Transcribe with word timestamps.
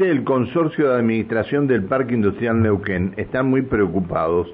El 0.00 0.24
consorcio 0.24 0.88
de 0.88 0.96
administración 0.96 1.68
del 1.68 1.84
Parque 1.84 2.14
Industrial 2.14 2.60
Neuquén 2.60 3.12
están 3.16 3.46
muy 3.46 3.62
preocupados 3.62 4.52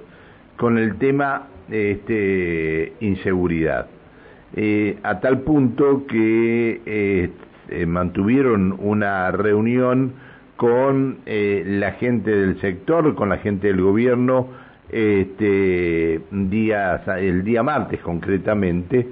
con 0.57 0.77
el 0.77 0.97
tema 0.97 1.47
este, 1.71 2.93
inseguridad, 3.01 3.87
eh, 4.55 4.99
a 5.03 5.21
tal 5.21 5.41
punto 5.41 6.05
que 6.07 6.83
eh, 6.85 7.31
eh, 7.71 7.87
mantuvieron 7.87 8.77
una 8.81 9.31
reunión 9.31 10.13
con 10.57 11.21
la 11.25 11.93
gente 11.93 12.31
del 12.31 12.61
sector, 12.61 13.15
con 13.15 13.31
la 13.31 13.39
gente 13.39 13.69
del 13.69 13.81
gobierno, 13.81 14.49
este, 14.91 16.21
días, 16.31 17.09
el 17.09 17.45
día 17.45 17.63
martes 17.63 18.01
concretamente, 18.01 19.09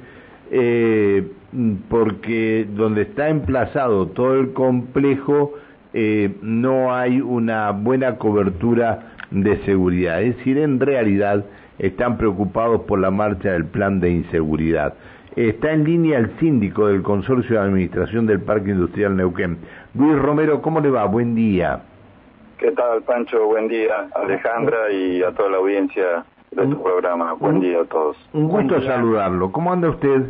porque 1.89 2.67
donde 2.77 3.03
está 3.03 3.31
emplazado 3.31 4.09
todo 4.09 4.39
el 4.39 4.53
complejo, 4.53 5.55
eh, 5.93 6.36
no 6.43 6.95
hay 6.95 7.21
una 7.21 7.71
buena 7.71 8.16
cobertura 8.16 9.13
de 9.31 9.57
seguridad. 9.64 10.22
Es 10.22 10.36
decir, 10.39 10.58
en 10.58 10.80
realidad 10.80 11.44
están 11.79 12.18
preocupados 12.18 12.82
por 12.82 12.99
la 12.99 13.11
marcha 13.11 13.53
del 13.53 13.67
plan 13.67 14.00
de 14.00 14.11
inseguridad. 14.11 14.94
Está 15.36 15.72
en 15.72 15.85
línea 15.85 16.18
el 16.18 16.36
síndico 16.39 16.89
del 16.89 17.03
Consorcio 17.03 17.61
de 17.61 17.66
Administración 17.66 18.27
del 18.27 18.40
Parque 18.40 18.71
Industrial 18.71 19.16
Neuquén. 19.16 19.58
Luis 19.94 20.18
Romero, 20.18 20.61
¿cómo 20.61 20.80
le 20.80 20.90
va? 20.90 21.04
Buen 21.04 21.35
día. 21.35 21.80
¿Qué 22.58 22.72
tal, 22.72 23.02
Pancho? 23.02 23.46
Buen 23.46 23.68
día, 23.68 24.08
Alejandra 24.16 24.91
y 24.91 25.22
a 25.22 25.30
toda 25.30 25.50
la 25.50 25.58
audiencia 25.58 26.25
de 26.50 26.66
tu 26.66 26.82
programa. 26.82 27.35
Buen 27.35 27.61
día 27.61 27.82
a 27.82 27.85
todos. 27.85 28.16
Un 28.32 28.49
gusto 28.49 28.80
saludarlo. 28.82 29.52
¿Cómo 29.52 29.72
anda 29.72 29.91
usted? 29.91 30.22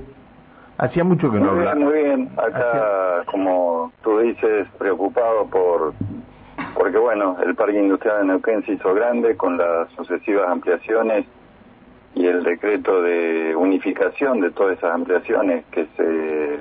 Hacía 0.79 1.03
mucho 1.03 1.31
que 1.31 1.39
no 1.39 1.51
hablaba. 1.51 1.75
Muy 1.75 1.93
bien, 1.93 2.31
acá, 2.37 3.25
como 3.27 3.93
tú 4.03 4.21
dices, 4.21 4.69
preocupado 4.79 5.47
por 5.47 5.93
porque 6.75 6.99
bueno, 6.99 7.37
el 7.45 7.57
parque 7.57 7.81
industrial 7.81 8.19
de 8.21 8.25
Neuquén 8.27 8.65
se 8.65 8.73
hizo 8.73 8.95
grande 8.95 9.37
con 9.37 9.59
las 9.59 9.91
sucesivas 9.93 10.49
ampliaciones 10.49 11.27
y 12.15 12.27
el 12.27 12.45
decreto 12.45 13.03
de 13.03 13.55
unificación 13.57 14.41
de 14.41 14.51
todas 14.53 14.79
esas 14.79 14.95
ampliaciones 14.95 15.65
que 15.73 15.87
se 15.97 16.61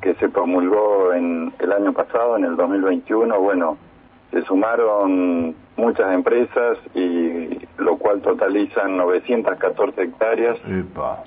que 0.00 0.14
se 0.14 0.28
promulgó 0.30 1.12
en 1.12 1.52
el 1.58 1.72
año 1.72 1.92
pasado, 1.92 2.36
en 2.36 2.44
el 2.44 2.56
2021, 2.56 3.38
bueno, 3.38 3.76
se 4.30 4.42
sumaron 4.42 5.54
muchas 5.76 6.12
empresas 6.14 6.78
y 6.94 7.19
cual 8.10 8.22
totalizan 8.22 8.96
914 8.96 10.02
hectáreas 10.02 10.58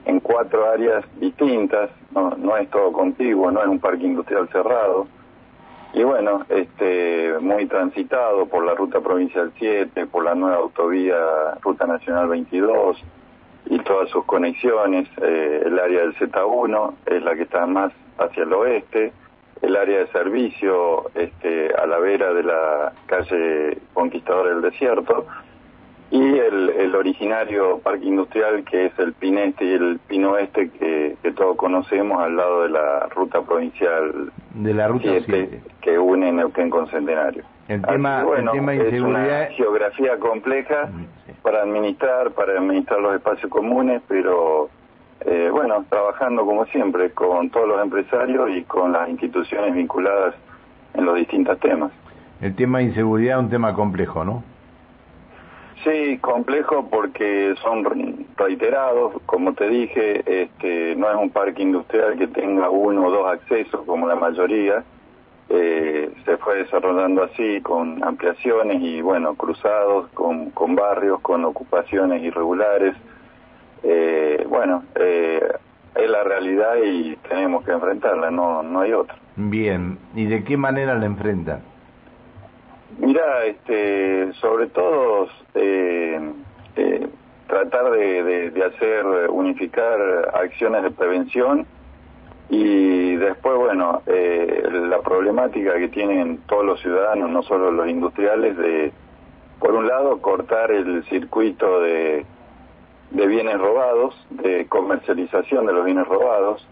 en 0.06 0.20
cuatro 0.20 0.70
áreas 0.70 1.06
distintas, 1.18 1.90
no, 2.14 2.32
no 2.32 2.58
es 2.58 2.70
todo 2.70 2.92
contiguo, 2.92 3.52
no 3.52 3.62
es 3.62 3.68
un 3.68 3.80
parque 3.80 4.04
industrial 4.04 4.50
cerrado. 4.50 5.08
Y 5.94 6.04
bueno, 6.04 6.46
este 6.50 7.36
muy 7.40 7.68
transitado 7.68 8.48
por 8.48 8.66
la 8.66 8.74
ruta 8.74 9.00
provincial 9.00 9.54
7, 9.58 10.08
por 10.08 10.26
la 10.26 10.36
nueva 10.36 10.58
autovía 10.58 11.16
Ruta 11.62 11.86
Nacional 11.86 12.28
22 12.28 12.98
y 13.68 13.80
todas 13.80 14.10
sus 14.10 14.26
conexiones, 14.26 15.08
eh, 15.22 15.64
el 15.66 15.80
área 15.80 16.02
del 16.02 16.16
Z1 16.16 16.94
es 17.06 17.24
la 17.24 17.36
que 17.36 17.44
está 17.44 17.66
más 17.66 17.94
hacia 18.18 18.44
el 18.44 18.52
oeste, 18.52 19.14
el 19.62 19.78
área 19.78 20.00
de 20.00 20.08
servicio 20.08 21.10
este, 21.16 21.74
a 21.76 21.86
la 21.86 22.00
vera 22.00 22.34
de 22.34 22.44
la 22.44 22.92
calle 23.06 23.78
Conquistador 23.94 24.50
del 24.50 24.62
Desierto 24.70 25.26
y 26.14 26.38
el, 26.38 26.70
el 26.70 26.96
originario 26.96 27.80
parque 27.80 28.06
industrial 28.06 28.64
que 28.66 28.86
es 28.86 29.00
el 29.00 29.14
Pineste 29.14 29.66
y 29.66 29.72
el 29.72 30.00
Pinoeste 30.08 30.70
que, 30.70 31.16
que 31.24 31.32
todos 31.32 31.58
conocemos 31.58 32.22
al 32.22 32.36
lado 32.36 32.62
de 32.62 32.70
la 32.70 33.08
ruta 33.08 33.42
provincial 33.42 34.32
de 34.54 34.74
la 34.76 34.90
ruta 34.90 35.10
7, 35.26 35.62
que 35.82 35.98
une 35.98 36.32
Neuquén 36.32 36.70
con 36.70 36.88
Centenario. 36.92 37.44
El 37.68 37.82
tema, 37.82 38.24
bueno, 38.26 38.52
el 38.52 38.60
tema 38.60 38.76
es 38.76 39.02
una 39.02 39.48
geografía 39.58 40.20
compleja 40.20 40.86
mm, 40.86 41.42
para 41.42 41.64
administrar, 41.64 42.30
para 42.34 42.60
administrar 42.60 43.00
los 43.00 43.16
espacios 43.16 43.50
comunes, 43.50 44.00
pero 44.08 44.70
eh, 45.22 45.50
bueno, 45.52 45.84
trabajando 45.90 46.46
como 46.46 46.68
siempre 46.68 47.10
con 47.10 47.50
todos 47.50 47.68
los 47.68 47.82
empresarios 47.82 48.52
y 48.52 48.62
con 48.66 48.92
las 48.92 49.10
instituciones 49.10 49.74
vinculadas 49.74 50.36
en 50.94 51.06
los 51.06 51.16
distintos 51.16 51.60
temas. 51.60 51.92
El 52.40 52.56
tema 52.56 52.80
de 52.80 52.84
inseguridad 52.84 53.40
es 53.40 53.46
un 53.46 53.50
tema 53.50 53.74
complejo, 53.74 54.24
¿no? 54.24 54.53
Sí, 55.84 56.18
complejo 56.20 56.88
porque 56.90 57.56
son 57.62 57.84
reiterados, 58.38 59.14
como 59.26 59.54
te 59.54 59.68
dije, 59.68 60.24
este, 60.44 60.96
no 60.96 61.10
es 61.10 61.18
un 61.18 61.30
parque 61.30 61.62
industrial 61.62 62.18
que 62.18 62.28
tenga 62.28 62.70
uno 62.70 63.08
o 63.08 63.12
dos 63.12 63.28
accesos 63.28 63.82
como 63.86 64.08
la 64.08 64.16
mayoría, 64.16 64.84
eh, 65.50 66.10
se 66.24 66.38
fue 66.38 66.64
desarrollando 66.64 67.24
así 67.24 67.60
con 67.62 68.02
ampliaciones 68.02 68.82
y 68.82 69.02
bueno, 69.02 69.36
cruzados 69.36 70.10
con, 70.14 70.52
con 70.52 70.76
barrios, 70.76 71.20
con 71.20 71.44
ocupaciones 71.44 72.24
irregulares, 72.24 72.96
eh, 73.84 74.46
bueno, 74.50 74.84
eh, 74.96 75.42
es 75.96 76.10
la 76.10 76.24
realidad 76.24 76.76
y 76.82 77.18
tenemos 77.28 77.66
que 77.66 77.72
enfrentarla, 77.72 78.32
no, 78.32 78.64
no 78.64 78.82
hay 78.82 78.94
otra. 78.94 79.18
Bien, 79.36 80.00
¿y 80.16 80.26
de 80.26 80.46
qué 80.46 80.56
manera 80.56 80.96
la 80.96 81.08
enfrentan? 81.08 81.73
Mira, 83.04 83.46
este, 83.46 84.32
sobre 84.34 84.68
todo 84.68 85.28
eh, 85.56 86.20
eh, 86.78 87.08
tratar 87.48 87.92
de, 87.92 88.52
de, 88.52 88.64
hacer, 88.64 89.06
unificar 89.30 90.32
acciones 90.34 90.84
de 90.84 90.92
prevención 90.92 91.66
y 92.50 93.16
después, 93.16 93.58
bueno, 93.58 94.02
eh, 94.06 94.64
la 94.90 95.02
problemática 95.02 95.78
que 95.78 95.90
tienen 95.90 96.40
todos 96.48 96.66
los 96.66 96.82
ciudadanos, 96.82 97.30
no 97.30 97.44
solo 97.44 97.72
los 97.72 97.90
industriales, 97.90 98.56
de, 98.58 98.92
por 99.60 99.74
un 99.74 99.88
lado, 99.88 100.22
cortar 100.22 100.72
el 100.72 101.04
circuito 101.06 101.82
de 101.82 102.26
de 103.14 103.28
bienes 103.28 103.60
robados, 103.60 104.16
de 104.32 104.66
comercialización 104.68 105.68
de 105.68 105.74
los 105.74 105.86
bienes 105.86 106.08
robados, 106.08 106.66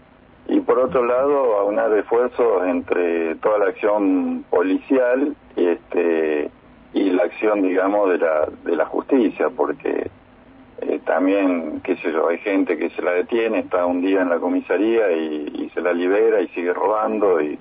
y 0.52 0.60
por 0.60 0.78
otro 0.78 1.04
lado 1.04 1.58
aunar 1.58 1.96
esfuerzos 1.96 2.66
entre 2.66 3.36
toda 3.36 3.58
la 3.58 3.66
acción 3.68 4.44
policial 4.50 5.34
este, 5.56 6.50
y 6.92 7.10
la 7.10 7.22
acción, 7.22 7.62
digamos, 7.62 8.10
de 8.10 8.18
la, 8.18 8.48
de 8.62 8.76
la 8.76 8.84
justicia, 8.84 9.48
porque 9.48 10.10
eh, 10.82 11.00
también, 11.06 11.80
qué 11.82 11.96
sé 11.96 12.12
yo, 12.12 12.28
hay 12.28 12.36
gente 12.38 12.76
que 12.76 12.90
se 12.90 13.00
la 13.00 13.12
detiene, 13.12 13.60
está 13.60 13.86
un 13.86 14.02
día 14.02 14.20
en 14.20 14.28
la 14.28 14.38
comisaría 14.38 15.10
y, 15.12 15.70
se 15.72 15.80
la 15.80 15.94
libera 15.94 16.42
y 16.42 16.48
sigue 16.48 16.74
robando, 16.74 17.40
y, 17.40 17.58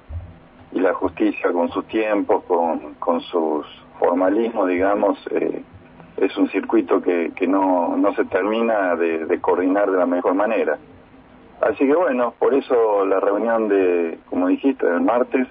y 0.73 0.79
la 0.81 0.93
justicia 0.93 1.53
con 1.53 1.69
sus 1.69 1.85
tiempos, 1.87 2.43
con, 2.43 2.95
con 2.95 3.21
sus 3.21 3.65
formalismos, 3.99 4.67
digamos, 4.67 5.17
eh, 5.31 5.63
es 6.17 6.35
un 6.37 6.49
circuito 6.49 7.01
que, 7.01 7.31
que 7.35 7.47
no, 7.47 7.95
no 7.95 8.13
se 8.15 8.25
termina 8.25 8.97
de, 8.97 9.39
coordinar 9.39 9.89
de 9.89 9.97
la 9.97 10.05
mejor 10.05 10.33
manera. 10.33 10.77
Así 11.61 11.85
que 11.85 11.95
bueno, 11.95 12.33
por 12.39 12.53
eso 12.53 13.05
la 13.05 13.19
reunión 13.19 13.67
de, 13.67 14.17
como 14.29 14.47
dijiste, 14.47 14.85
del 14.85 15.01
martes, 15.01 15.47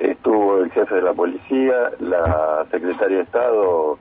estuvo 0.00 0.58
el 0.58 0.70
jefe 0.72 0.96
de 0.96 1.02
la 1.02 1.12
policía, 1.12 1.92
la 2.00 2.66
secretaria 2.70 3.18
de 3.18 3.22
Estado 3.22 3.98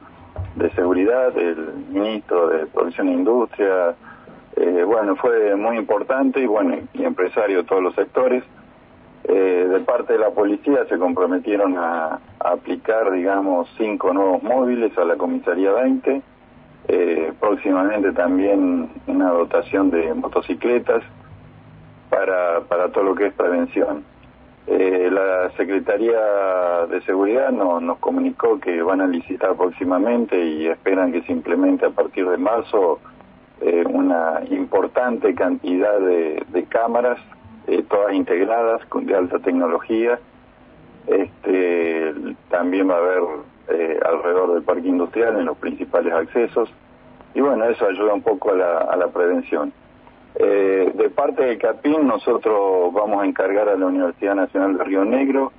de 0.55 0.71
Seguridad, 0.71 1.37
el 1.37 1.85
ministro 1.89 2.47
de 2.47 2.65
Producción 2.65 3.09
e 3.09 3.13
Industria, 3.13 3.95
eh, 4.55 4.83
bueno, 4.85 5.15
fue 5.15 5.55
muy 5.55 5.77
importante 5.77 6.39
y 6.39 6.45
bueno, 6.45 6.77
y 6.93 7.03
empresario 7.03 7.57
de 7.57 7.63
todos 7.63 7.83
los 7.83 7.95
sectores. 7.95 8.43
Eh, 9.23 9.67
de 9.69 9.79
parte 9.81 10.13
de 10.13 10.19
la 10.19 10.31
policía 10.31 10.83
se 10.89 10.97
comprometieron 10.97 11.77
a, 11.77 12.19
aplicar, 12.39 13.11
digamos, 13.11 13.69
cinco 13.77 14.13
nuevos 14.13 14.41
móviles 14.41 14.97
a 14.97 15.05
la 15.05 15.15
comisaría 15.15 15.71
20, 15.71 16.21
eh, 16.87 17.31
próximamente 17.39 18.11
también 18.11 18.89
una 19.07 19.31
dotación 19.31 19.89
de 19.91 20.13
motocicletas 20.13 21.03
para, 22.09 22.61
para 22.61 22.89
todo 22.89 23.03
lo 23.03 23.15
que 23.15 23.27
es 23.27 23.33
prevención. 23.33 24.03
Eh, 24.67 25.09
la 25.11 25.51
Secretaría 25.57 26.85
de 26.89 27.01
Seguridad 27.01 27.51
nos 27.51 27.97
comunicó 27.97 28.59
que 28.59 28.81
van 28.81 29.01
a 29.01 29.07
licitar 29.07 29.55
próximamente 29.55 30.37
y 30.43 30.67
esperan 30.67 31.11
que 31.11 31.23
se 31.23 31.31
implemente 31.31 31.85
a 31.85 31.89
partir 31.89 32.27
de 32.27 32.37
marzo 32.37 32.99
una 33.89 34.41
importante 34.49 35.35
cantidad 35.35 35.99
de 35.99 36.65
cámaras 36.67 37.19
eh, 37.67 37.83
todas 37.87 38.13
integradas 38.13 38.81
de 38.93 39.15
alta 39.15 39.39
tecnología. 39.39 40.19
Este, 41.07 42.13
también 42.49 42.89
va 42.89 42.95
a 42.95 42.97
haber 42.97 43.21
eh, 43.69 43.99
alrededor 44.05 44.53
del 44.53 44.63
parque 44.63 44.87
industrial 44.87 45.39
en 45.39 45.45
los 45.45 45.57
principales 45.57 46.13
accesos 46.13 46.69
y 47.33 47.41
bueno, 47.41 47.65
eso 47.65 47.87
ayuda 47.87 48.13
un 48.13 48.21
poco 48.21 48.51
a 48.51 48.55
la, 48.55 48.77
a 48.79 48.95
la 48.97 49.07
prevención. 49.07 49.71
Eh, 50.35 50.91
de 50.93 51.09
parte 51.09 51.43
del 51.43 51.57
CAPIN 51.57 52.07
nosotros 52.07 52.93
vamos 52.93 53.21
a 53.21 53.25
encargar 53.25 53.69
a 53.69 53.75
la 53.75 53.85
Universidad 53.85 54.35
Nacional 54.35 54.77
de 54.77 54.83
Río 54.83 55.05
Negro, 55.05 55.51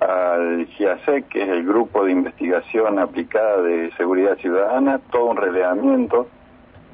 al 0.00 0.66
GIASEC, 0.66 1.28
que 1.28 1.42
es 1.42 1.48
el 1.48 1.66
Grupo 1.66 2.04
de 2.04 2.12
Investigación 2.12 2.98
Aplicada 2.98 3.60
de 3.60 3.90
Seguridad 3.98 4.36
Ciudadana, 4.38 5.00
todo 5.10 5.26
un 5.26 5.36
relevamiento 5.36 6.26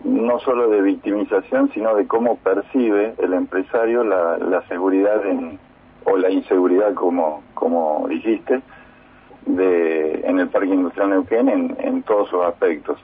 no 0.05 0.39
solo 0.41 0.69
de 0.69 0.83
victimización, 0.83 1.71
sino 1.73 1.95
de 1.97 2.07
cómo 2.07 2.37
percibe 2.37 3.15
el 3.19 3.33
empresario 3.33 4.05
la, 4.05 4.39
la 4.39 4.63
seguridad 4.69 5.25
en, 5.27 5.59
o 6.05 6.17
la 6.17 6.31
inseguridad, 6.31 6.95
como, 6.95 7.43
como 7.55 8.07
dijiste. 8.09 8.61
De, 9.47 10.21
en 10.25 10.41
el 10.41 10.49
Parque 10.49 10.69
Industrial 10.69 11.11
Neuquén 11.11 11.49
en, 11.49 11.77
en 11.81 12.03
todos 12.03 12.29
sus 12.29 12.43
aspectos. 12.45 12.99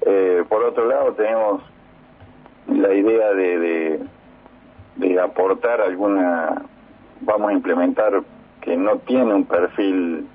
Eh, 0.00 0.44
por 0.48 0.64
otro 0.64 0.86
lado, 0.86 1.12
tenemos 1.12 1.62
la 2.68 2.92
idea 2.92 3.32
de, 3.32 4.00
de, 4.96 5.20
aportar 5.20 5.80
alguna, 5.80 6.62
vamos 7.20 7.50
a 7.50 7.52
implementar 7.52 8.22
que 8.60 8.76
no 8.76 8.98
tiene 8.98 9.34
un 9.34 9.44
perfil 9.44 10.26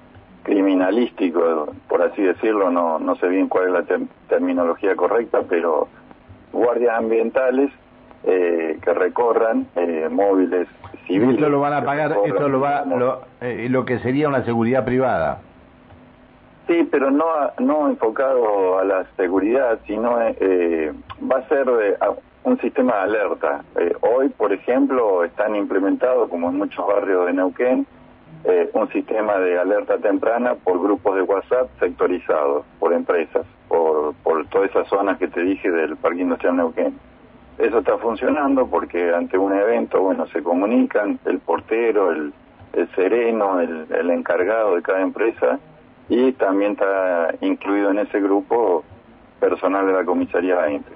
criminalístico, 0.43 1.73
por 1.87 2.01
así 2.01 2.21
decirlo, 2.21 2.71
no, 2.71 2.99
no 2.99 3.15
sé 3.17 3.27
bien 3.27 3.47
cuál 3.47 3.67
es 3.67 3.71
la 3.73 3.99
terminología 4.27 4.95
correcta, 4.95 5.41
pero 5.47 5.87
guardias 6.51 6.97
ambientales 6.97 7.71
eh, 8.23 8.77
que 8.81 8.93
recorran 8.93 9.67
eh, 9.75 10.07
móviles 10.09 10.67
civiles. 11.07 11.35
Esto 11.35 11.49
lo 11.49 11.59
van 11.59 11.73
a 11.73 11.83
pagar, 11.83 12.15
esto 12.25 12.49
lo 12.49 12.59
va, 12.59 12.85
lo, 12.85 13.21
eh, 13.41 13.67
lo 13.69 13.85
que 13.85 13.99
sería 13.99 14.27
una 14.27 14.43
seguridad 14.43 14.85
privada. 14.85 15.39
Sí, 16.67 16.87
pero 16.89 17.11
no, 17.11 17.25
no 17.59 17.89
enfocado 17.89 18.79
a 18.79 18.85
la 18.85 19.05
seguridad, 19.17 19.79
sino 19.87 20.21
eh, 20.21 20.93
va 21.29 21.39
a 21.39 21.47
ser 21.49 21.67
eh, 21.67 21.97
un 22.43 22.57
sistema 22.59 22.93
de 22.93 23.01
alerta. 23.01 23.63
Eh, 23.77 23.93
hoy, 24.01 24.29
por 24.29 24.53
ejemplo, 24.53 25.23
están 25.23 25.55
implementados, 25.55 26.29
como 26.29 26.49
en 26.49 26.57
muchos 26.57 26.85
barrios 26.87 27.25
de 27.25 27.33
Neuquén, 27.33 27.85
un 28.73 28.89
sistema 28.89 29.37
de 29.37 29.59
alerta 29.59 29.97
temprana 29.99 30.55
por 30.55 30.81
grupos 30.81 31.15
de 31.15 31.21
WhatsApp 31.21 31.69
sectorizados, 31.79 32.65
por 32.79 32.91
empresas, 32.91 33.45
por, 33.67 34.15
por 34.23 34.47
todas 34.47 34.71
esas 34.71 34.87
zonas 34.87 35.19
que 35.19 35.27
te 35.27 35.41
dije 35.41 35.69
del 35.69 35.95
Parque 35.97 36.21
Industrial 36.21 36.55
Neuquén. 36.55 36.97
Eso 37.57 37.79
está 37.79 37.97
funcionando 37.97 38.65
porque 38.67 39.13
ante 39.13 39.37
un 39.37 39.53
evento, 39.53 40.01
bueno, 40.01 40.25
se 40.27 40.41
comunican 40.41 41.19
el 41.25 41.39
portero, 41.39 42.11
el, 42.11 42.33
el 42.73 42.89
sereno, 42.95 43.59
el, 43.59 43.85
el 43.91 44.09
encargado 44.09 44.75
de 44.75 44.81
cada 44.81 45.01
empresa 45.01 45.59
y 46.09 46.31
también 46.33 46.73
está 46.73 47.35
incluido 47.41 47.91
en 47.91 47.99
ese 47.99 48.19
grupo 48.19 48.83
personal 49.39 49.85
de 49.87 49.93
la 49.93 50.03
comisaría 50.03 50.55
20. 50.55 50.91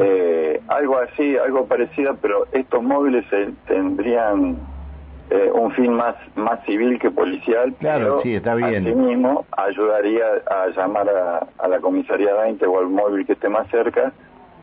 eh, 0.00 0.60
algo 0.68 0.98
así, 0.98 1.36
algo 1.36 1.66
parecido, 1.66 2.16
pero 2.20 2.46
estos 2.52 2.82
móviles 2.82 3.24
tendrían 3.66 4.56
eh, 5.30 5.50
un 5.52 5.72
fin 5.72 5.92
más 5.92 6.14
más 6.36 6.62
civil 6.64 6.98
que 6.98 7.10
policial. 7.10 7.74
Claro, 7.80 8.20
sí, 8.22 8.34
está 8.34 8.54
bien. 8.54 8.86
Asimismo, 8.86 9.44
ayudaría 9.56 10.24
a 10.50 10.68
llamar 10.68 11.08
a, 11.08 11.46
a, 11.58 11.68
la 11.68 11.80
comisaría 11.80 12.34
20 12.34 12.66
o 12.66 12.78
al 12.78 12.88
móvil 12.88 13.26
que 13.26 13.32
esté 13.32 13.48
más 13.48 13.66
cerca 13.68 14.12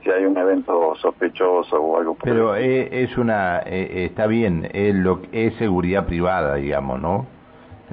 si 0.03 0.09
hay 0.11 0.25
un 0.25 0.37
evento 0.37 0.95
sospechoso 0.95 1.77
o 1.81 1.97
algo. 1.97 2.15
Por 2.15 2.23
pero 2.23 2.55
es 2.55 3.17
una, 3.17 3.59
eh, 3.65 4.05
está 4.05 4.27
bien, 4.27 4.69
es, 4.73 4.95
lo, 4.95 5.21
es 5.31 5.55
seguridad 5.55 6.05
privada, 6.05 6.55
digamos, 6.55 6.99
¿no? 6.99 7.25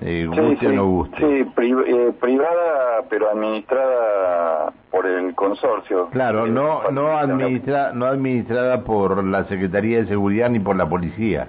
Eh, 0.03 0.27
guste 0.27 0.57
sí, 0.61 0.67
o 0.67 0.73
no 0.73 0.87
guste. 0.87 1.17
Sí, 1.19 1.45
pri, 1.55 1.73
eh, 1.73 2.12
privada, 2.21 3.05
pero 3.11 3.31
administrada 3.31 4.73
por 4.91 5.07
el 5.07 5.35
consorcio. 5.35 6.09
Claro, 6.11 6.47
eh, 6.47 6.51
no 6.51 6.91
no 6.91 7.19
administra, 7.19 7.93
no 7.93 8.07
administrada 8.07 8.83
por 8.85 9.23
la 9.25 9.45
Secretaría 9.45 9.99
de 9.99 10.07
Seguridad 10.07 10.49
ni 10.49 10.59
por 10.59 10.77
la 10.77 10.89
policía. 10.89 11.49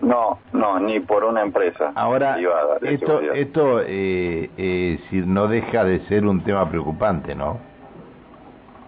No, 0.00 0.38
no, 0.52 0.80
ni 0.80 0.98
por 0.98 1.22
una 1.24 1.42
empresa 1.42 1.92
Ahora, 1.94 2.34
privada. 2.34 2.76
esto, 2.82 3.06
seguridad. 3.06 3.36
esto 3.36 3.80
eh, 3.86 4.50
eh, 4.56 4.98
si 5.08 5.20
no 5.20 5.46
deja 5.46 5.84
de 5.84 6.00
ser 6.06 6.26
un 6.26 6.42
tema 6.42 6.68
preocupante, 6.68 7.34
¿no? 7.34 7.58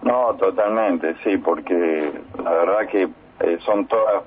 No, 0.05 0.35
totalmente, 0.35 1.15
sí, 1.23 1.37
porque 1.37 2.11
la 2.41 2.51
verdad 2.51 2.87
que 2.87 3.09
eh, 3.39 3.57
son 3.65 3.87
todas 3.87 4.23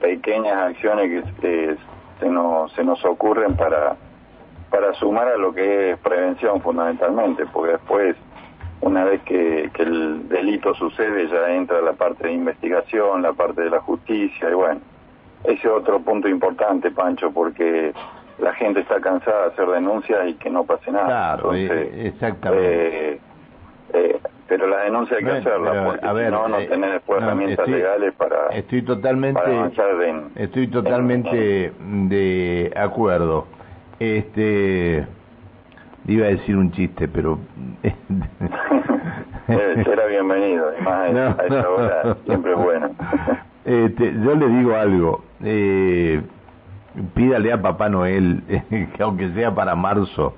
pequeñas 0.00 0.56
acciones 0.56 1.24
que 1.40 1.76
se 2.18 2.28
nos, 2.28 2.72
se 2.72 2.82
nos 2.82 3.02
ocurren 3.04 3.56
para, 3.56 3.96
para 4.68 4.92
sumar 4.94 5.28
a 5.28 5.36
lo 5.36 5.54
que 5.54 5.92
es 5.92 5.98
prevención 6.00 6.60
fundamentalmente, 6.60 7.46
porque 7.46 7.72
después, 7.72 8.16
una 8.80 9.04
vez 9.04 9.22
que, 9.22 9.70
que 9.72 9.82
el 9.84 10.28
delito 10.28 10.74
sucede, 10.74 11.28
ya 11.28 11.54
entra 11.54 11.80
la 11.80 11.92
parte 11.92 12.26
de 12.26 12.32
investigación, 12.32 13.22
la 13.22 13.32
parte 13.32 13.62
de 13.62 13.70
la 13.70 13.78
justicia, 13.80 14.50
y 14.50 14.54
bueno, 14.54 14.80
ese 15.44 15.54
es 15.54 15.66
otro 15.66 16.00
punto 16.00 16.28
importante, 16.28 16.90
Pancho, 16.90 17.30
porque 17.30 17.92
la 18.38 18.52
gente 18.54 18.80
está 18.80 19.00
cansada 19.00 19.42
de 19.42 19.52
hacer 19.52 19.68
denuncias 19.68 20.28
y 20.28 20.34
que 20.34 20.50
no 20.50 20.64
pase 20.64 20.90
nada. 20.90 21.06
Claro, 21.06 21.54
Entonces, 21.54 21.88
eh, 21.94 22.08
exactamente. 22.08 23.12
eh, 23.14 23.20
eh, 23.92 24.20
pero 24.48 24.66
la 24.66 24.78
denuncia 24.84 25.16
hay 25.16 25.24
que 25.24 25.30
Bueno, 25.30 25.48
hacerla, 25.48 25.70
pero, 25.72 25.84
porque 25.84 26.06
a 26.06 26.12
ver, 26.12 26.30
no, 26.32 26.48
no 26.48 26.58
eh, 26.58 26.66
tenés 26.66 26.92
después 26.92 27.20
no, 27.20 27.26
herramientas 27.26 27.58
estoy- 27.66 27.74
legales 27.74 28.14
para, 28.14 28.36
Estoy 28.52 28.82
totalmente, 28.82 29.40
para 29.40 29.58
avanzar 29.58 30.02
en... 30.02 30.30
estoy 30.36 30.66
totalmente 30.68 31.72
de 31.80 32.72
acuerdo. 32.76 33.46
Este, 33.98 35.06
iba 36.06 36.26
a 36.26 36.30
decir 36.30 36.56
un 36.56 36.70
chiste, 36.72 37.06
pero 37.08 37.38
será 39.84 40.06
bienvenido, 40.06 40.72
y 40.78 40.82
más 40.82 41.08
a- 41.10 41.12
No, 41.12 41.20
a 41.20 41.46
esa 41.46 41.68
hora 41.70 42.00
no. 42.04 42.14
siempre 42.26 42.52
es 42.52 42.58
bueno. 42.58 42.90
Este, 43.64 44.12
yo 44.24 44.34
le 44.34 44.48
digo 44.48 44.74
algo, 44.74 45.22
eh, 45.44 46.20
pídale 47.14 47.52
a 47.52 47.62
Papá 47.62 47.88
Noel 47.88 48.42
que 48.96 49.00
aunque 49.04 49.30
sea 49.34 49.54
para 49.54 49.76
marzo 49.76 50.34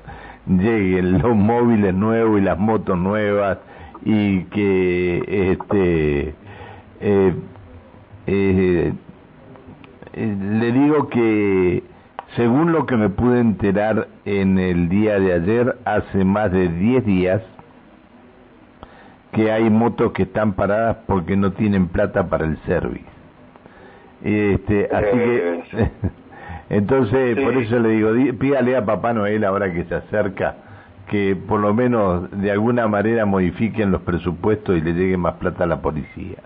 lleguen 0.47 1.23
los 1.23 1.35
móviles 1.35 1.95
nuevos 1.95 2.39
y 2.39 2.43
las 2.45 2.59
motos 2.59 2.99
nuevas 2.99 3.57
y 4.05 4.45
que 4.45 5.51
este 5.53 6.35
eh, 7.01 7.35
eh, 8.27 8.93
eh, 10.15 10.37
le 10.61 10.73
digo 10.73 11.09
que 11.09 11.83
según 12.37 12.73
lo 12.73 12.85
que 12.87 12.97
me 12.97 13.09
pude 13.09 13.41
enterar 13.41 14.09
en 14.25 14.59
el 14.59 14.89
día 14.89 15.19
de 15.19 15.33
ayer, 15.35 15.77
hace 15.85 16.25
más 16.25 16.51
de 16.53 16.69
10 16.69 17.05
días, 17.05 17.43
que 19.33 19.51
hay 19.53 19.69
motos 19.71 20.13
que 20.13 20.25
están 20.25 20.53
paradas 20.55 20.99
porque 21.07 21.37
no 21.37 21.53
tienen 21.53 21.89
plata 21.89 22.29
para 22.29 22.45
el 22.47 22.57
service. 22.67 23.05
Este, 24.23 24.89
así 24.93 25.07
Eh, 25.13 25.63
que, 25.71 25.91
entonces, 26.77 27.37
sí. 27.37 27.45
por 27.45 27.57
eso 27.57 27.79
le 27.79 27.89
digo, 27.91 28.13
di- 28.15 28.33
pídale 28.33 28.77
a 28.77 28.85
Papá 28.85 29.13
Noel 29.13 29.45
ahora 29.45 29.73
que 29.73 29.85
se 29.85 29.95
acerca, 29.95 30.57
que 31.15 31.37
por 31.37 31.61
lo 31.61 31.73
menos 31.73 32.29
de 32.33 32.51
alguna 32.51 32.89
manera 32.89 33.25
modifiquen 33.25 33.93
los 33.93 34.03
presupuestos 34.03 34.77
y 34.77 34.81
le 34.81 34.95
llegue 34.95 35.17
más 35.17 35.35
plata 35.35 35.63
a 35.63 35.67
la 35.69 35.81
policía. 35.81 36.39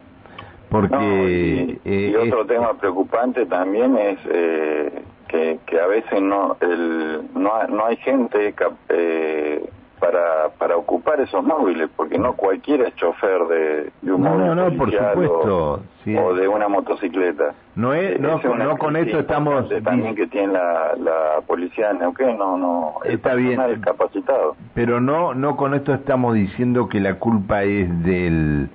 Porque 0.68 0.94
No, 0.94 1.02
y, 1.02 1.80
eh, 1.86 2.10
y 2.12 2.14
otro 2.16 2.42
es- 2.42 2.48
tema 2.48 2.74
preocupante 2.74 3.46
también 3.46 3.96
es 3.96 4.18
eh, 4.30 4.92
que, 5.28 5.58
que 5.64 5.80
a 5.80 5.86
veces 5.86 6.20
no 6.20 6.58
el, 6.60 7.22
no, 7.34 7.66
no 7.68 7.86
hay 7.86 7.96
gente 7.96 8.52
cap- 8.52 8.74
eh, 8.90 9.64
para, 10.00 10.48
para 10.58 10.76
ocupar 10.76 11.20
esos 11.20 11.44
móviles, 11.44 11.88
porque 11.96 12.18
no 12.18 12.32
cualquiera 12.34 12.88
es 12.88 12.94
chofer 12.96 13.40
de, 13.48 13.90
de 14.02 14.12
un 14.12 14.22
No, 14.22 14.30
móvil 14.30 14.46
no, 14.46 14.54
no, 14.54 14.64
por 14.70 14.76
policial 14.78 15.12
supuesto, 15.12 15.72
o, 15.74 15.80
sí. 16.04 16.16
o 16.16 16.34
de 16.34 16.48
una 16.48 16.68
motocicleta. 16.68 17.54
no 17.74 17.94
es, 17.94 18.18
no, 18.20 18.36
es 18.38 18.78
con 18.78 18.96
esto 18.96 19.18
estamos 19.20 19.68
también 19.84 20.14
que 20.14 20.26
tiene 20.26 20.52
la, 20.54 20.94
la 20.96 21.40
policía 21.46 21.88
de 21.92 21.98
Neuquén, 22.00 22.38
no, 22.38 22.56
no, 22.56 22.94
Está 23.04 23.34
bien. 23.34 23.56
personal 23.56 23.80
capacitado. 23.80 24.56
Pero 24.74 25.00
no, 25.00 25.34
no 25.34 25.56
con 25.56 25.74
esto 25.74 25.92
estamos 25.94 26.34
diciendo 26.34 26.88
que 26.88 27.00
la 27.00 27.14
culpa 27.14 27.62
es 27.64 27.88
del 28.04 28.68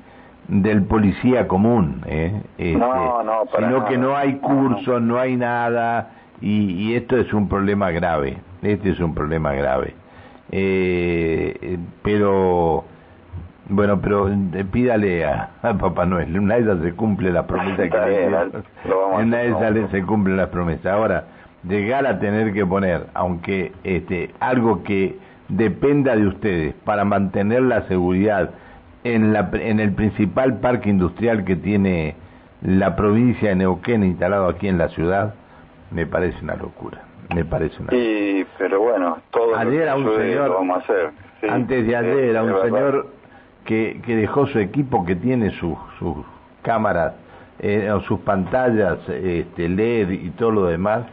del 0.49 0.83
policía 0.83 1.47
común, 1.47 2.01
¿eh? 2.05 2.41
Este, 2.57 2.77
No, 2.77 3.23
no, 3.23 3.45
para 3.45 3.67
sino 3.67 3.77
nada. 3.79 3.89
que 3.89 3.97
no 3.97 4.17
hay 4.17 4.35
cursos, 4.39 5.01
no 5.01 5.17
hay 5.17 5.37
nada 5.37 6.11
y, 6.41 6.71
y 6.73 6.95
esto 6.95 7.15
es 7.17 7.33
un 7.33 7.47
problema 7.47 7.91
grave. 7.91 8.37
Este 8.61 8.89
es 8.91 8.99
un 8.99 9.13
problema 9.15 9.53
grave. 9.53 9.95
Eh, 10.55 11.79
pero 12.03 12.83
bueno, 13.69 13.99
pero 13.99 14.29
eh, 14.29 14.65
pídale 14.71 15.25
a, 15.25 15.49
a 15.63 15.73
Papá 15.73 16.05
Noel, 16.05 16.37
una 16.37 16.55
de 16.55 16.61
esas 16.61 16.79
se 16.81 16.93
cumple 16.93 17.31
la 17.31 17.47
promesa 17.47 17.89
que 17.89 17.89
le 17.89 18.27
una 19.15 19.37
de 19.37 19.47
esas 19.47 19.89
se 19.89 20.03
cumplen 20.03 20.37
las 20.37 20.49
promesas. 20.49 20.85
Ahora, 20.85 21.23
llegar 21.67 22.05
a 22.05 22.19
tener 22.19 22.53
que 22.53 22.67
poner, 22.67 23.07
aunque 23.15 23.71
este 23.83 24.29
algo 24.39 24.83
que 24.83 25.17
dependa 25.49 26.15
de 26.15 26.27
ustedes 26.27 26.75
para 26.85 27.03
mantener 27.03 27.63
la 27.63 27.87
seguridad 27.87 28.51
en 29.03 29.33
la 29.33 29.49
en 29.53 29.79
el 29.79 29.93
principal 29.93 30.59
parque 30.59 30.91
industrial 30.91 31.45
que 31.45 31.55
tiene 31.55 32.15
la 32.61 32.95
provincia 32.95 33.49
de 33.49 33.55
Neuquén 33.55 34.03
instalado 34.03 34.47
aquí 34.49 34.67
en 34.67 34.77
la 34.77 34.89
ciudad, 34.89 35.33
me 35.89 36.05
parece 36.05 36.37
una 36.43 36.57
locura. 36.57 37.01
Me 37.33 37.45
parece 37.45 37.81
una 37.81 37.93
Y, 37.95 38.45
pero 38.57 38.79
bueno, 38.81 39.17
todo 39.31 39.55
Ayer 39.55 39.87
a 39.89 39.95
un 39.95 40.05
señor- 40.15 40.47
lo 40.49 40.55
vamos 40.55 40.77
a 40.77 40.79
hacer. 40.81 41.11
Sí, 41.41 41.47
antes 41.49 41.87
de 41.87 41.95
ayer 41.95 42.19
es- 42.25 42.35
a 42.35 42.43
un 42.43 42.61
señor 42.61 43.07
que, 43.65 44.01
que 44.05 44.15
dejó 44.15 44.45
su 44.47 44.59
equipo 44.59 45.05
que 45.05 45.15
tiene 45.15 45.51
sus 45.51 45.77
sus 45.99 46.17
cámaras 46.61 47.13
eh, 47.59 47.89
o 47.91 48.01
sus 48.01 48.19
pantallas 48.21 48.99
este, 49.09 49.69
LED 49.69 50.09
y 50.11 50.29
todo 50.31 50.51
lo 50.51 50.65
demás 50.65 51.03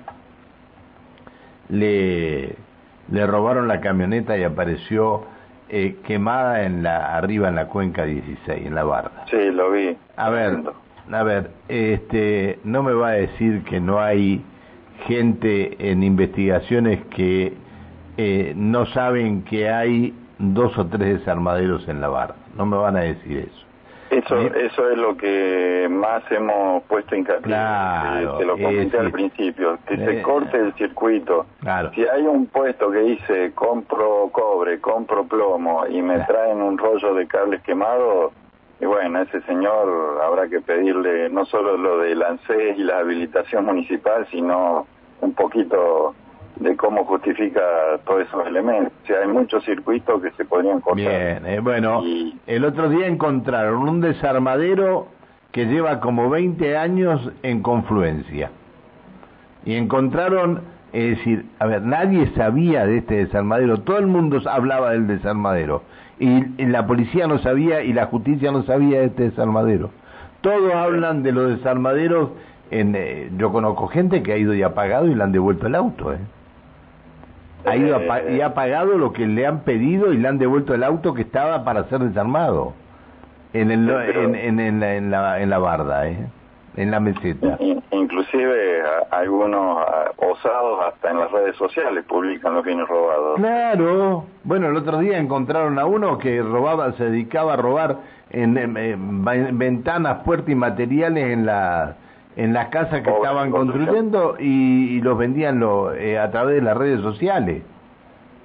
le 1.69 2.57
le 3.11 3.26
robaron 3.26 3.67
la 3.69 3.81
camioneta 3.81 4.37
y 4.38 4.45
apareció 4.45 5.25
eh, 5.69 5.97
quemada 6.05 6.62
en 6.64 6.83
la 6.83 7.17
arriba 7.17 7.49
en 7.49 7.55
la 7.57 7.67
cuenca 7.67 8.05
16 8.05 8.67
en 8.67 8.75
la 8.75 8.85
barda 8.85 9.25
Sí, 9.31 9.50
lo 9.50 9.71
vi. 9.71 9.97
a 10.17 10.31
ver, 10.31 10.59
a 11.12 11.23
ver, 11.25 11.50
este, 11.69 12.59
no 12.64 12.83
me 12.83 12.93
va 12.93 13.09
a 13.09 13.12
decir 13.12 13.62
que 13.64 13.81
no 13.81 14.00
hay 14.00 14.45
gente 15.11 15.90
en 15.90 16.05
investigaciones 16.05 17.05
que 17.07 17.52
eh, 18.17 18.52
no 18.55 18.87
saben 18.87 19.43
que 19.43 19.69
hay 19.69 20.14
dos 20.38 20.79
o 20.79 20.87
tres 20.87 21.19
desarmaderos 21.19 21.88
en 21.88 22.00
la 22.00 22.09
barra. 22.09 22.37
No 22.57 22.64
me 22.64 22.76
van 22.76 22.97
a 22.97 23.00
decir 23.00 23.38
eso. 23.38 23.67
Eso, 24.11 24.40
eso 24.40 24.90
es 24.90 24.99
lo 24.99 25.17
que 25.17 25.87
más 25.88 26.23
hemos 26.31 26.83
puesto 26.85 27.14
en 27.14 27.25
Claro, 27.25 28.38
te 28.38 28.45
lo 28.45 28.59
comenté 28.59 28.99
al 28.99 29.12
principio, 29.12 29.79
que 29.87 29.97
se 29.97 30.19
eh, 30.19 30.23
corte 30.23 30.57
el 30.57 30.75
circuito. 30.75 31.47
Claro. 31.61 31.93
Si 31.95 32.05
hay 32.05 32.23
un 32.23 32.47
puesto 32.47 32.90
que 32.90 32.99
dice 32.99 33.52
compro 33.55 34.29
cobre, 34.33 34.81
compro 34.81 35.25
plomo 35.25 35.87
y 35.87 36.02
me 36.02 36.19
traen 36.21 36.61
un 36.61 36.76
rollo 36.76 37.14
de 37.14 37.29
cables 37.29 37.62
quemados, 37.62 38.33
y 38.81 38.87
bueno, 38.87 39.21
ese 39.21 39.43
señor 39.43 40.21
habrá 40.25 40.49
que 40.49 40.61
pedirle 40.61 41.29
no 41.29 41.45
solo 41.45 41.76
lo 41.76 41.99
del 41.99 42.23
ANSES 42.23 42.79
y 42.79 42.83
la 42.83 42.99
habilitación 42.99 43.64
municipal, 43.64 44.26
sino 44.31 44.87
un 45.21 45.33
poquito 45.35 46.15
de 46.57 46.77
cómo 46.77 47.05
justifica 47.05 47.61
todos 48.07 48.23
esos 48.23 48.47
elementos. 48.47 48.93
O 49.03 49.07
sea, 49.07 49.21
hay 49.21 49.29
muchos 49.29 49.65
circuitos 49.65 50.21
que 50.23 50.31
se 50.33 50.45
podrían 50.45 50.81
cortar. 50.81 50.97
Bien, 51.05 51.47
eh, 51.47 51.61
bueno, 51.61 52.03
Y- 52.05 52.39
el 52.47 52.65
otro 52.65 52.89
día 52.91 53.07
encontraron 53.07 53.89
un 53.89 54.00
desarmadero 54.00 55.09
que 55.53 55.67
lleva 55.67 56.00
como 56.00 56.29
20 56.31 56.77
años 56.77 57.31
en 57.43 57.62
confluencia. 57.62 58.50
Y 59.65 59.75
encontraron, 59.75 60.62
es 60.93 61.19
decir, 61.19 61.45
a 61.59 61.67
ver, 61.67 61.83
nadie 61.83 62.31
sabía 62.35 62.87
de 62.87 62.99
este 62.99 63.17
desarmadero, 63.17 63.81
todo 63.81 63.99
el 63.99 64.07
mundo 64.07 64.41
hablaba 64.49 64.91
del 64.93 65.07
desarmadero. 65.07 65.83
Y, 66.19 66.62
y 66.62 66.67
la 66.67 66.87
policía 66.87 67.27
no 67.27 67.39
sabía 67.39 67.83
y 67.83 67.93
la 67.95 68.07
justicia 68.07 68.53
no 68.53 68.62
sabía 68.65 69.00
de 69.00 69.07
este 69.07 69.25
desarmadero. 69.31 69.91
Todos 70.43 70.73
hablan 70.75 71.23
de 71.23 71.33
los 71.33 71.57
desarmaderos, 71.57 72.31
en, 72.71 72.95
eh, 72.97 73.31
yo 73.37 73.53
conozco 73.53 73.89
gente 73.89 74.23
que 74.23 74.33
ha 74.33 74.37
ido 74.37 74.55
y 74.55 74.62
ha 74.62 74.75
pagado 74.75 75.07
y 75.07 75.15
le 75.15 75.23
han 75.23 75.33
devuelto 75.33 75.67
el 75.67 75.75
auto, 75.75 76.12
¿eh? 76.12 76.19
ha 77.67 77.77
ido 77.77 77.97
a 77.97 78.31
y 78.31 78.41
ha 78.41 78.55
pagado 78.55 78.97
lo 78.97 79.12
que 79.12 79.27
le 79.27 79.47
han 79.47 79.61
pedido 79.61 80.12
y 80.12 80.17
le 80.17 80.29
han 80.29 80.39
devuelto 80.39 80.73
el 80.75 80.83
auto 80.83 81.12
que 81.12 81.23
estaba 81.23 81.62
para 81.62 81.85
ser 81.85 82.00
desarmado 82.00 82.73
en 83.53 83.71
el, 83.71 83.91
en, 83.91 84.35
en, 84.35 84.61
en 84.61 84.81
la, 84.81 84.95
en 84.97 85.11
la 85.11 85.41
en 85.43 85.50
la 85.50 85.59
barda 85.59 86.09
eh 86.09 86.27
en 86.77 86.91
la 86.91 87.00
meseta 87.00 87.57
In- 87.61 87.83
Inclusive 87.91 88.81
a- 88.83 89.15
algunos 89.17 89.79
a- 89.79 90.12
osados 90.17 90.81
hasta 90.89 91.11
en 91.11 91.19
las 91.19 91.31
redes 91.33 91.55
sociales 91.57 92.03
publican 92.09 92.55
los 92.55 92.65
bienes 92.65 92.89
robados. 92.89 93.37
claro 93.37 94.25
bueno 94.45 94.69
el 94.69 94.77
otro 94.77 94.99
día 94.99 95.19
encontraron 95.19 95.79
a 95.79 95.85
uno 95.85 96.17
que 96.17 96.41
robaba 96.43 96.93
se 96.93 97.05
dedicaba 97.05 97.55
a 97.55 97.57
robar 97.57 97.97
en, 98.31 98.57
en- 98.57 98.77
en 98.79 99.59
ventanas 99.59 100.23
puertas 100.25 100.49
y 100.49 100.55
materiales 100.55 101.25
en 101.31 101.45
la 101.45 101.97
en 102.42 102.52
las 102.54 102.68
casas 102.68 103.02
que 103.02 103.11
estaban 103.11 103.50
construyendo 103.50 104.37
y, 104.40 104.97
y 104.97 105.00
los 105.02 105.18
vendían 105.18 105.61
lo, 105.61 105.92
eh, 105.94 106.18
a 106.18 106.30
través 106.30 106.54
de 106.56 106.62
las 106.62 106.76
redes 106.76 107.00
sociales 107.02 107.62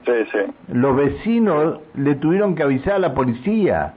Sí, 0.05 0.11
sí. 0.31 0.39
los 0.73 0.95
vecinos 0.95 1.79
le 1.95 2.15
tuvieron 2.15 2.55
que 2.55 2.63
avisar 2.63 2.95
a 2.95 2.99
la 2.99 3.13
policía. 3.13 3.93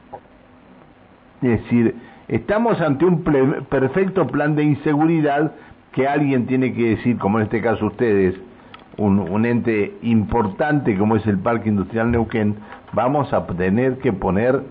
Es 1.43 1.63
decir, 1.63 1.95
estamos 2.29 2.81
ante 2.81 3.05
un 3.05 3.25
ple- 3.25 3.63
perfecto 3.67 4.27
plan 4.27 4.55
de 4.57 4.63
inseguridad 4.65 5.53
que 5.93 6.07
alguien 6.07 6.47
tiene 6.47 6.73
que 6.73 6.91
decir, 6.97 7.19
como 7.19 7.39
en 7.39 7.45
este 7.45 7.61
caso 7.61 7.87
ustedes, 7.87 8.35
un, 8.97 9.19
un 9.19 9.45
ente 9.47 9.95
importante 10.03 10.97
como 10.97 11.17
es 11.17 11.27
el 11.27 11.39
Parque 11.39 11.69
Industrial 11.69 12.11
Neuquén, 12.11 12.57
vamos 12.93 13.33
a 13.33 13.47
tener 13.47 13.99
que 13.99 14.13
poner 14.13 14.63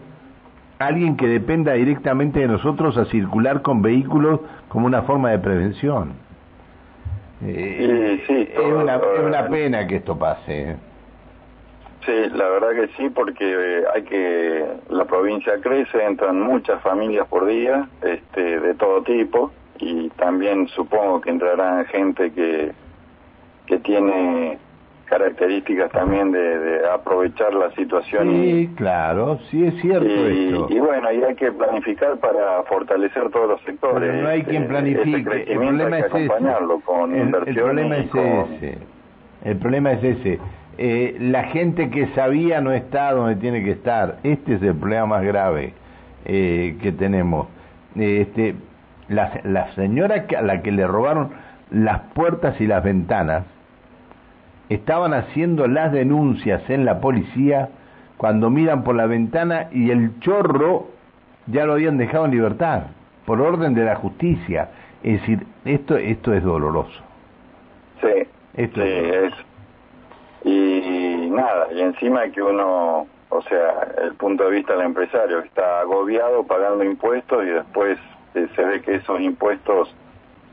alguien 0.79 1.17
que 1.17 1.27
dependa 1.27 1.73
directamente 1.73 2.39
de 2.39 2.47
nosotros 2.47 2.97
a 2.97 3.05
circular 3.05 3.61
con 3.61 3.81
vehículos 3.81 4.39
como 4.69 4.85
una 4.85 5.01
forma 5.03 5.31
de 5.31 5.39
prevención. 5.39 6.13
Eh, 7.43 8.21
Sí, 8.27 8.33
sí, 8.33 8.49
es, 8.53 8.59
una, 8.73 8.99
todo- 8.99 9.13
es 9.15 9.19
una 9.25 9.47
pena 9.47 9.85
que 9.87 9.97
esto 9.97 10.17
pase. 10.17 10.71
¿eh? 10.71 10.75
Sí, 12.05 12.29
la 12.35 12.47
verdad 12.49 12.69
que 12.71 12.87
sí, 12.95 13.09
porque 13.09 13.35
eh, 13.43 13.83
hay 13.93 14.03
que 14.03 14.65
la 14.89 15.05
provincia 15.05 15.53
crece, 15.61 16.03
entran 16.05 16.39
muchas 16.41 16.81
familias 16.81 17.27
por 17.27 17.45
día, 17.45 17.87
este, 18.01 18.59
de 18.59 18.73
todo 18.75 19.01
tipo, 19.03 19.51
y 19.79 20.09
también 20.11 20.67
supongo 20.69 21.21
que 21.21 21.29
entrarán 21.31 21.85
gente 21.85 22.31
que 22.31 22.71
que 23.67 23.77
tiene 23.79 24.57
características 25.09 25.91
también 25.91 26.31
de, 26.31 26.59
de 26.59 26.89
aprovechar 26.89 27.53
la 27.53 27.71
situación 27.71 28.29
y, 28.31 28.51
Sí, 28.67 28.69
claro, 28.75 29.39
sí 29.49 29.65
es 29.65 29.73
cierto 29.81 30.05
y, 30.07 30.47
esto. 30.49 30.67
y 30.69 30.79
bueno, 30.79 31.11
y 31.11 31.23
hay 31.23 31.35
que 31.35 31.51
planificar 31.51 32.17
para 32.17 32.63
fortalecer 32.63 33.29
todos 33.31 33.49
los 33.49 33.61
sectores. 33.61 33.99
Pero 34.09 34.21
no 34.21 34.27
hay 34.29 34.39
Este, 34.39 34.51
quien 34.51 34.67
planifique. 34.67 35.19
ese 35.41 35.53
El 35.53 35.59
problema 35.59 35.99
es 35.99 36.05
acompañarlo 36.05 36.75
ese. 36.75 36.83
con 36.85 37.15
El, 37.15 37.31
problema 37.55 37.97
y 37.97 38.01
es 38.01 38.09
con- 38.09 38.21
ese. 38.53 38.77
El 39.45 39.57
problema 39.57 39.91
es 39.93 40.03
ese. 40.03 40.39
Eh, 40.77 41.15
la 41.19 41.43
gente 41.45 41.89
que 41.89 42.07
sabía 42.13 42.61
no 42.61 42.71
está 42.71 43.11
donde 43.13 43.35
tiene 43.37 43.63
que 43.63 43.71
estar. 43.71 44.17
Este 44.23 44.55
es 44.55 44.61
el 44.61 44.75
problema 44.75 45.05
más 45.07 45.23
grave 45.23 45.73
eh, 46.25 46.77
que 46.81 46.91
tenemos. 46.91 47.47
Este, 47.95 48.55
la, 49.09 49.39
la 49.43 49.71
señora 49.73 50.27
que- 50.27 50.35
a 50.37 50.41
la 50.41 50.61
que 50.61 50.71
le 50.71 50.85
robaron 50.85 51.29
las 51.71 51.99
puertas 52.13 52.59
y 52.61 52.67
las 52.67 52.83
ventanas 52.83 53.43
estaban 54.69 55.13
haciendo 55.13 55.67
las 55.67 55.91
denuncias 55.91 56.69
en 56.69 56.85
la 56.85 56.99
policía 56.99 57.69
cuando 58.17 58.49
miran 58.49 58.83
por 58.83 58.95
la 58.95 59.05
ventana 59.05 59.67
y 59.71 59.91
el 59.91 60.19
chorro 60.19 60.87
ya 61.47 61.65
lo 61.65 61.73
habían 61.73 61.97
dejado 61.97 62.25
en 62.25 62.31
libertad 62.31 62.83
por 63.25 63.41
orden 63.41 63.73
de 63.73 63.85
la 63.85 63.95
justicia. 63.95 64.69
Es 65.03 65.21
decir, 65.21 65.45
esto 65.65 65.97
esto 65.97 66.33
es 66.33 66.43
doloroso. 66.43 67.01
Sí, 68.01 68.27
Esto 68.55 68.81
sí, 68.81 68.87
es 68.87 69.23
es. 69.23 69.33
Y 70.43 71.29
nada, 71.31 71.67
y 71.73 71.81
encima 71.81 72.27
que 72.29 72.41
uno, 72.41 73.07
o 73.29 73.41
sea, 73.43 73.87
el 74.03 74.13
punto 74.15 74.45
de 74.45 74.51
vista 74.51 74.73
del 74.73 74.85
empresario 74.85 75.41
que 75.41 75.47
está 75.47 75.81
agobiado 75.81 76.43
pagando 76.43 76.83
impuestos 76.83 77.43
y 77.43 77.49
después 77.49 77.97
eh, 78.35 78.47
se 78.55 78.63
ve 78.63 78.81
que 78.81 78.95
esos 78.95 79.19
impuestos 79.19 79.93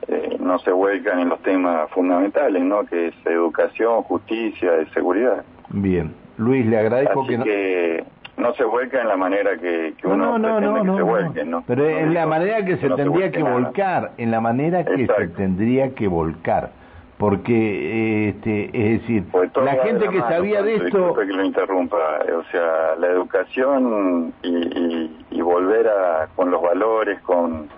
eh, 0.08 0.36
no 0.40 0.58
se 0.60 0.70
vuelcan 0.72 1.20
en 1.20 1.28
los 1.28 1.40
temas 1.42 1.90
fundamentales, 1.90 2.62
¿no? 2.62 2.84
Que 2.86 3.08
es 3.08 3.14
educación, 3.26 4.02
justicia 4.02 4.70
y 4.82 4.86
seguridad. 4.94 5.44
Bien. 5.70 6.14
Luis, 6.36 6.66
le 6.66 6.78
agradezco 6.78 7.20
Así 7.22 7.30
que 7.30 7.38
no... 7.38 7.44
que 7.44 8.04
no 8.36 8.52
se 8.54 8.64
vuelca 8.64 9.00
en 9.00 9.06
la 9.08 9.16
manera 9.16 9.52
que, 9.56 9.94
que 9.96 10.08
No, 10.08 10.14
uno 10.14 10.38
no, 10.38 10.38
no, 10.38 10.56
pretende 10.58 10.66
no, 10.66 10.82
que 10.82 10.90
se 10.90 10.98
no. 10.98 11.06
vuelquen, 11.06 11.50
¿no? 11.52 11.64
Pero 11.68 11.88
es 11.88 12.10
la 12.10 12.26
manera 12.26 12.64
que 12.64 12.76
se 12.78 12.88
tendría 12.88 13.08
vuelque 13.08 13.30
que 13.30 13.42
nada. 13.44 13.54
volcar, 13.54 14.10
en 14.18 14.30
la 14.32 14.40
manera 14.40 14.84
que 14.84 15.06
se 15.06 15.28
tendría 15.28 15.94
que 15.94 16.08
volcar. 16.08 16.70
Porque, 17.16 18.28
este, 18.30 18.64
es 18.74 19.00
decir, 19.00 19.22
Pues 19.30 19.48
la 19.56 19.76
gente 19.84 20.06
la 20.06 20.10
que 20.10 20.18
mano, 20.18 20.30
sabía 20.34 20.62
de 20.62 20.74
esto... 20.74 21.14
que 21.14 21.24
lo 21.26 21.44
interrumpa. 21.44 21.96
O 22.36 22.42
sea, 22.50 22.96
la 22.98 23.06
educación 23.06 24.32
y, 24.42 24.48
y- 24.48 25.24
y 25.30 25.40
volver 25.40 25.86
a, 25.88 26.26
con 26.34 26.50
los 26.50 26.60
valores, 26.60 27.20
con, 27.20 27.68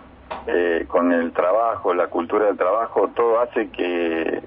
eh, 0.47 0.85
con 0.89 1.13
el 1.13 1.33
trabajo, 1.33 1.93
la 1.95 2.07
cultura 2.09 2.47
del 2.47 2.57
trabajo, 2.57 3.09
todo 3.15 3.41
hace 3.41 3.69
que 3.71 4.41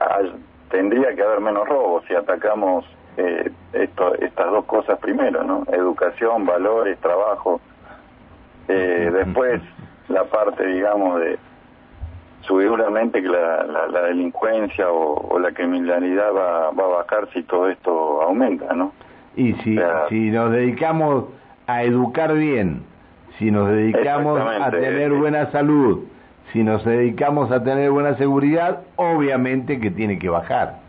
hay- 0.00 0.34
tendría 0.70 1.14
que 1.14 1.22
haber 1.22 1.40
menos 1.40 1.68
robos 1.68 2.04
si 2.06 2.14
atacamos 2.14 2.84
eh, 3.16 3.50
esto, 3.72 4.14
estas 4.16 4.50
dos 4.52 4.64
cosas 4.66 4.98
primero, 5.00 5.42
¿no? 5.42 5.64
Educación, 5.72 6.46
valores, 6.46 6.98
trabajo. 7.00 7.60
Eh, 8.68 9.10
después, 9.12 9.60
la 10.08 10.24
parte, 10.24 10.64
digamos, 10.66 11.18
de 11.20 11.38
seguramente 12.46 13.20
que 13.20 13.28
la, 13.28 13.64
la, 13.64 13.86
la 13.88 14.02
delincuencia 14.02 14.90
o, 14.90 15.34
o 15.34 15.38
la 15.38 15.52
criminalidad 15.52 16.32
va, 16.34 16.70
va 16.70 16.84
a 16.84 16.88
bajar 17.02 17.28
si 17.32 17.42
todo 17.42 17.68
esto 17.68 18.22
aumenta, 18.22 18.72
¿no? 18.74 18.92
Y 19.36 19.52
si, 19.54 19.76
O 19.76 19.80
sea, 19.80 20.08
si 20.08 20.30
nos 20.30 20.50
dedicamos 20.52 21.24
a 21.66 21.82
educar 21.82 22.32
bien, 22.34 22.82
si 23.38 23.50
nos 23.50 23.68
dedicamos 23.68 24.40
a 24.40 24.70
tener 24.70 25.12
buena 25.12 25.50
salud, 25.52 26.04
si 26.52 26.62
nos 26.62 26.84
dedicamos 26.84 27.50
a 27.50 27.62
tener 27.62 27.90
buena 27.90 28.16
seguridad, 28.16 28.80
obviamente 28.96 29.78
que 29.78 29.90
tiene 29.90 30.18
que 30.18 30.28
bajar. 30.28 30.80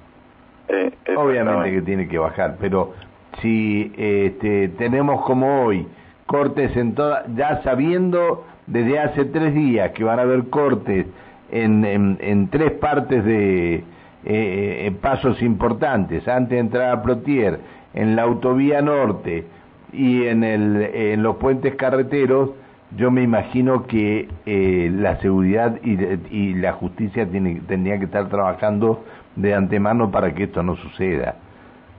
Eh, 0.68 0.92
Obviamente 1.16 1.72
que 1.72 1.82
tiene 1.82 2.08
que 2.08 2.18
bajar, 2.18 2.58
pero 2.60 2.94
si 3.42 3.92
este, 3.98 4.70
tenemos 4.70 5.26
como 5.26 5.64
hoy 5.64 5.88
cortes 6.26 6.76
en 6.78 6.94
toda, 6.94 7.26
ya 7.36 7.62
sabiendo 7.64 8.46
desde 8.68 9.00
hace 9.00 9.26
tres 9.26 9.54
días 9.54 9.92
que 9.92 10.04
van 10.04 10.20
a 10.20 10.24
haber 10.24 10.50
cortes 10.50 11.08
en, 11.52 11.84
en, 11.86 12.18
en 12.22 12.50
tres 12.50 12.72
partes 12.74 13.26
de 13.26 13.76
eh, 13.76 13.84
eh, 14.26 14.92
pasos 15.02 15.42
importantes, 15.42 16.28
antes 16.28 16.52
de 16.52 16.60
entrar 16.60 16.92
a 16.92 17.02
Plotier, 17.02 17.60
en 17.94 18.16
la 18.16 18.24
autovía 18.24 18.82
norte 18.82 19.46
y 19.94 20.26
en, 20.28 20.44
el, 20.44 20.82
en 20.94 21.24
los 21.24 21.38
puentes 21.38 21.76
carreteros, 21.76 22.52
yo 22.96 23.12
me 23.12 23.22
imagino 23.22 23.86
que 23.88 24.28
eh, 24.46 24.90
la 24.94 25.18
seguridad 25.18 25.78
y, 25.84 25.98
y 26.36 26.54
la 26.56 26.74
justicia 26.74 27.26
tiene, 27.30 27.62
tendría 27.68 28.00
que 28.00 28.06
estar 28.06 28.30
trabajando 28.30 29.04
de 29.36 29.54
antemano 29.54 30.10
para 30.12 30.34
que 30.34 30.44
esto 30.46 30.64
no 30.64 30.76
suceda. 30.76 31.36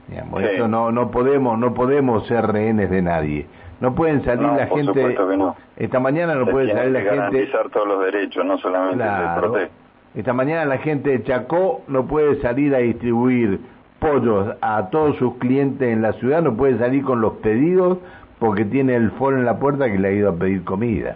Digamos, 0.09 0.41
Sí. 0.41 0.47
esto 0.51 0.67
no 0.67 0.91
no 0.91 1.09
podemos 1.11 1.57
no 1.57 1.73
podemos 1.73 2.27
ser 2.27 2.45
rehenes 2.47 2.89
de 2.89 3.01
nadie. 3.01 3.45
No 3.79 3.95
pueden 3.95 4.23
salir 4.25 4.45
No, 4.45 4.55
la 4.57 4.67
por 4.67 4.77
gente. 4.79 4.93
supuesto 4.93 5.29
que 5.29 5.37
no. 5.37 5.55
Esta 5.77 5.99
mañana 5.99 6.35
no 6.35 6.45
Se 6.45 6.51
puede 6.51 6.71
salir 6.73 6.91
la 6.91 6.99
que 6.99 7.05
gente. 7.05 7.17
garantizar 7.17 7.69
todos 7.69 7.87
los 7.87 8.03
derechos, 8.05 8.45
no 8.45 8.57
solamente 8.57 8.95
el 9.03 9.09
Claro. 9.09 9.41
protesta. 9.41 9.73
Esta 10.13 10.33
mañana 10.33 10.65
la 10.65 10.77
gente 10.79 11.09
de 11.11 11.23
Chacó 11.23 11.81
no 11.87 12.05
puede 12.05 12.41
salir 12.41 12.75
a 12.75 12.79
distribuir 12.79 13.59
pollos 14.01 14.55
a 14.61 14.89
todos 14.89 15.15
sus 15.17 15.37
clientes 15.37 15.87
en 15.87 16.01
la 16.01 16.13
ciudad, 16.13 16.41
no 16.41 16.57
puede 16.57 16.77
salir 16.79 17.03
con 17.03 17.21
los 17.21 17.33
pedidos 17.33 17.99
porque 18.39 18.65
tiene 18.65 18.95
el 18.95 19.11
foro 19.11 19.37
en 19.37 19.45
la 19.45 19.59
puerta 19.59 19.85
que 19.85 19.99
le 19.99 20.07
ha 20.07 20.11
ido 20.11 20.29
a 20.29 20.35
pedir 20.35 20.63
comida. 20.63 21.15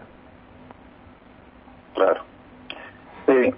Claro. 1.95 2.21
Sí, 3.25 3.53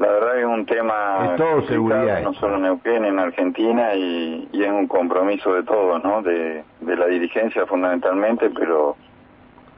la 0.00 0.08
verdad 0.08 0.40
es 0.40 0.46
un 0.46 0.66
tema... 0.66 1.28
Es 1.30 1.36
todo 1.36 1.62
seguridad. 1.68 2.22
No 2.22 2.34
solo 2.34 2.56
en 2.56 2.62
Neuquén, 2.62 3.04
en 3.04 3.20
Argentina, 3.20 3.94
y, 3.94 4.48
es 4.52 4.68
un 4.68 4.88
compromiso 4.88 5.54
de 5.54 5.62
todos, 5.62 6.02
¿no? 6.02 6.22
De, 6.22 6.64
de 6.80 6.96
la 6.96 7.06
dirigencia 7.06 7.64
fundamentalmente, 7.66 8.50
pero 8.50 8.96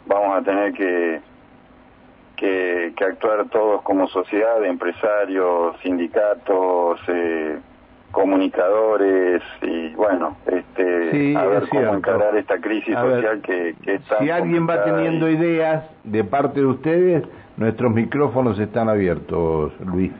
vamos 0.06 0.38
a 0.38 0.42
tener 0.42 0.72
que, 0.72 1.20
que, 2.36 2.94
que 2.96 3.04
actuar 3.04 3.44
todos 3.50 3.82
como 3.82 4.08
sociedad, 4.08 4.64
empresarios, 4.64 5.76
sindicatos, 5.82 6.98
eh, 7.08 7.58
comunicadores 8.12 9.42
y 9.62 9.94
bueno, 9.94 10.36
este, 10.46 11.36
a 11.36 11.44
ver 11.44 11.68
cómo 11.68 11.94
encarar 11.94 12.36
esta 12.36 12.58
crisis 12.58 12.94
social 12.94 13.40
que, 13.42 13.74
que 13.82 13.94
está. 13.94 14.18
Si 14.18 14.30
alguien 14.30 14.68
va 14.68 14.84
teniendo 14.84 15.28
ideas 15.28 15.84
de 16.04 16.24
parte 16.24 16.60
de 16.60 16.66
ustedes, 16.66 17.24
nuestros 17.56 17.92
micrófonos 17.92 18.58
están 18.58 18.88
abiertos, 18.88 19.72
Luis. 19.80 20.12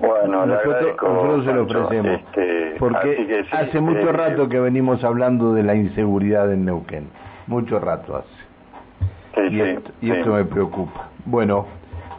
Bueno, 0.00 0.46
nosotros, 0.46 1.44
se 1.44 1.52
lo 1.52 1.62
ofrecemos. 1.64 2.20
Este, 2.20 2.76
porque 2.78 3.44
hace 3.50 3.80
mucho 3.80 4.12
rato 4.12 4.48
que 4.48 4.60
venimos 4.60 5.02
hablando 5.02 5.54
de 5.54 5.64
la 5.64 5.74
inseguridad 5.74 6.52
en 6.52 6.64
Neuquén. 6.64 7.08
Mucho 7.48 7.80
rato 7.80 8.16
hace. 8.16 9.48
y 9.48 9.60
esto, 9.60 9.90
y 10.00 10.10
esto 10.10 10.34
me 10.34 10.44
preocupa. 10.44 11.08
Bueno, 11.24 11.66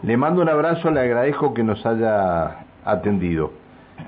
le 0.04 0.18
mando 0.18 0.42
un 0.42 0.50
abrazo, 0.50 0.92
le 0.92 1.00
agradezco 1.00 1.54
que 1.54 1.64
nos 1.64 1.86
haya 1.86 2.66
atendido 2.84 3.52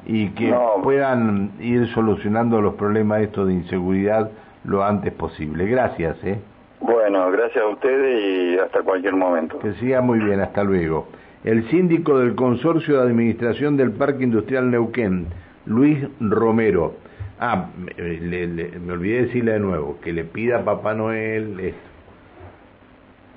y 0.05 0.29
que 0.29 0.53
puedan 0.83 1.51
ir 1.60 1.88
solucionando 1.93 2.62
los 2.62 2.75
problemas 2.75 3.21
estos 3.21 3.48
de 3.48 3.53
inseguridad 3.53 4.31
lo 4.63 4.83
antes 4.83 5.13
posible. 5.13 5.65
Gracias, 5.65 6.17
¿eh? 6.24 6.39
Bueno, 6.79 7.31
gracias 7.31 7.63
a 7.63 7.67
ustedes 7.67 8.24
y 8.24 8.60
hasta 8.60 8.81
cualquier 8.81 9.15
momento. 9.15 9.60
Que 9.60 9.74
siga 9.74 10.01
muy 10.01 10.19
bien, 10.19 10.39
hasta 10.39 10.63
luego. 10.63 11.07
El 11.43 11.67
síndico 11.69 12.19
del 12.19 12.36
Consorcio 12.36 12.98
de 12.98 13.03
Administración 13.03 13.77
del 13.77 13.91
Parque 13.91 14.24
Industrial 14.24 14.69
Neuquén, 14.69 15.27
Luis 15.65 16.00
Romero. 16.19 16.95
Ah, 17.39 17.67
me 17.77 18.91
olvidé 18.91 19.24
decirle 19.24 19.53
de 19.53 19.60
nuevo, 19.60 19.98
que 20.01 20.13
le 20.13 20.24
pida 20.24 20.60
a 20.60 20.65
Papá 20.65 20.93
Noel 20.93 21.60
esto, 21.60 21.79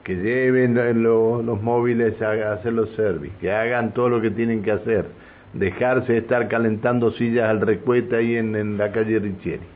que 0.04 0.16
lleven 0.16 1.02
los 1.02 1.62
móviles 1.62 2.20
a 2.20 2.52
hacer 2.52 2.74
los 2.74 2.90
servicios, 2.90 3.38
que 3.40 3.50
hagan 3.50 3.92
todo 3.94 4.10
lo 4.10 4.20
que 4.20 4.30
tienen 4.30 4.62
que 4.62 4.72
hacer 4.72 5.06
dejarse 5.54 6.12
de 6.12 6.18
estar 6.18 6.48
calentando 6.48 7.10
sillas 7.12 7.48
al 7.48 7.60
recueta 7.60 8.16
ahí 8.16 8.36
en, 8.36 8.56
en 8.56 8.76
la 8.76 8.92
calle 8.92 9.18
Richieri. 9.18 9.73